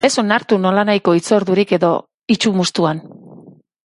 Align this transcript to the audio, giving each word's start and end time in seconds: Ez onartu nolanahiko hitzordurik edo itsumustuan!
Ez 0.07 0.11
onartu 0.19 0.57
nolanahiko 0.61 1.13
hitzordurik 1.17 1.73
edo 1.79 1.91
itsumustuan! 2.37 3.03